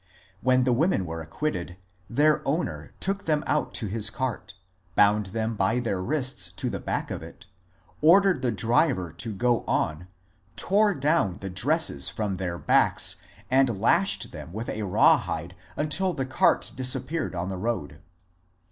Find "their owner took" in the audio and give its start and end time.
2.09-3.25